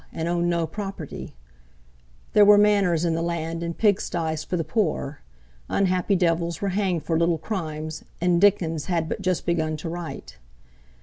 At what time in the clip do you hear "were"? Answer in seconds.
2.43-2.57, 6.59-6.69